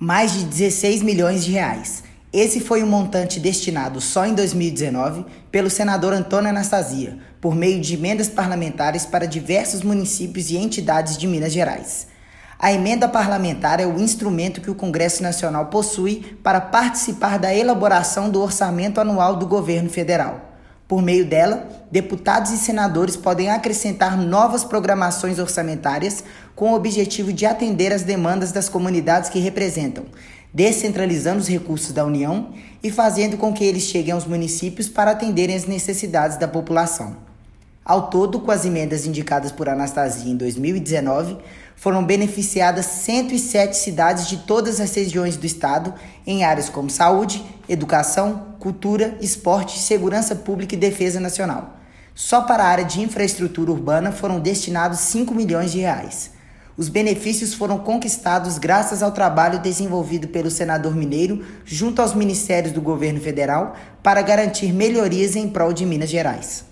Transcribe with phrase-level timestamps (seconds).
[0.00, 2.02] mais de 16 milhões de reais.
[2.32, 7.96] Esse foi o montante destinado só em 2019 pelo senador Antônio Anastasia, por meio de
[7.96, 12.06] emendas parlamentares para diversos municípios e entidades de Minas Gerais.
[12.58, 18.30] A emenda parlamentar é o instrumento que o Congresso Nacional possui para participar da elaboração
[18.30, 20.49] do orçamento anual do governo federal.
[20.90, 26.24] Por meio dela, deputados e senadores podem acrescentar novas programações orçamentárias
[26.56, 30.06] com o objetivo de atender às demandas das comunidades que representam,
[30.52, 32.52] descentralizando os recursos da União
[32.82, 37.29] e fazendo com que eles cheguem aos municípios para atenderem as necessidades da população.
[37.84, 41.38] Ao todo, com as emendas indicadas por Anastasia em 2019,
[41.74, 45.94] foram beneficiadas 107 cidades de todas as regiões do estado
[46.26, 51.76] em áreas como saúde, educação, cultura, esporte, segurança pública e defesa nacional.
[52.14, 56.32] Só para a área de infraestrutura urbana foram destinados 5 milhões de reais.
[56.76, 62.82] Os benefícios foram conquistados graças ao trabalho desenvolvido pelo senador Mineiro junto aos ministérios do
[62.82, 66.69] governo federal para garantir melhorias em prol de Minas Gerais.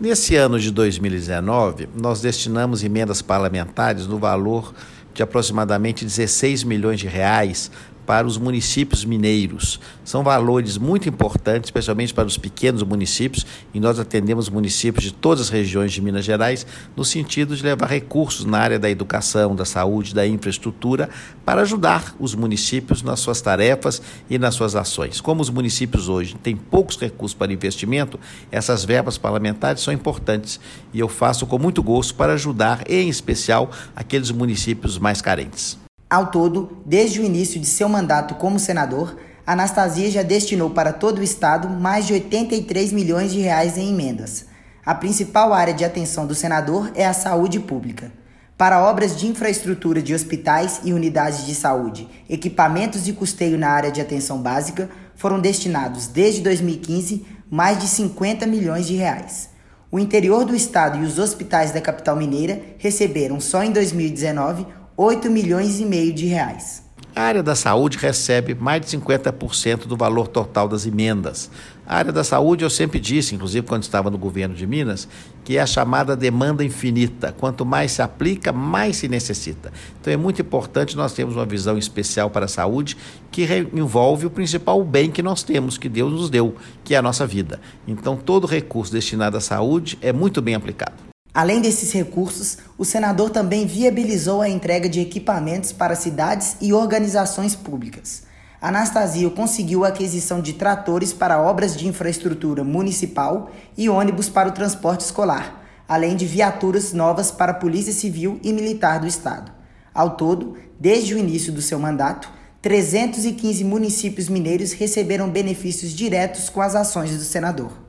[0.00, 4.74] Nesse ano de 2019, nós destinamos emendas parlamentares no valor
[5.14, 7.70] de aproximadamente 16 milhões de reais
[8.06, 9.80] para os municípios mineiros.
[10.04, 15.42] São valores muito importantes, especialmente para os pequenos municípios, e nós atendemos municípios de todas
[15.42, 19.64] as regiões de Minas Gerais, no sentido de levar recursos na área da educação, da
[19.64, 21.08] saúde, da infraestrutura,
[21.44, 25.20] para ajudar os municípios nas suas tarefas e nas suas ações.
[25.20, 28.18] Como os municípios hoje têm poucos recursos para investimento,
[28.50, 30.60] essas verbas parlamentares são importantes
[30.92, 35.81] e eu faço com muito gosto para ajudar, em especial, aqueles municípios mais carentes.
[36.12, 41.20] Ao todo, desde o início de seu mandato como senador, Anastasia já destinou para todo
[41.20, 44.44] o estado mais de 83 milhões de reais em emendas.
[44.84, 48.12] A principal área de atenção do senador é a saúde pública.
[48.58, 53.90] Para obras de infraestrutura de hospitais e unidades de saúde, equipamentos e custeio na área
[53.90, 59.48] de atenção básica, foram destinados desde 2015 mais de 50 milhões de reais.
[59.90, 65.30] O interior do estado e os hospitais da capital mineira receberam só em 2019 8
[65.30, 66.82] milhões e meio de reais.
[67.14, 71.50] A área da saúde recebe mais de 50% do valor total das emendas.
[71.86, 75.06] A área da saúde, eu sempre disse, inclusive quando estava no governo de Minas,
[75.44, 77.34] que é a chamada demanda infinita.
[77.38, 79.72] Quanto mais se aplica, mais se necessita.
[80.00, 82.96] Então é muito importante nós termos uma visão especial para a saúde
[83.30, 86.54] que envolve o principal bem que nós temos, que Deus nos deu,
[86.84, 87.60] que é a nossa vida.
[87.86, 91.01] Então todo recurso destinado à saúde é muito bem aplicado.
[91.34, 97.54] Além desses recursos, o senador também viabilizou a entrega de equipamentos para cidades e organizações
[97.54, 98.24] públicas.
[98.60, 104.52] Anastasio conseguiu a aquisição de tratores para obras de infraestrutura municipal e ônibus para o
[104.52, 109.50] transporte escolar, além de viaturas novas para a Polícia Civil e Militar do Estado.
[109.94, 116.60] Ao todo, desde o início do seu mandato, 315 municípios mineiros receberam benefícios diretos com
[116.60, 117.81] as ações do senador.